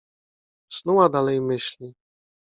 [0.71, 1.93] Snuła dalej myśli.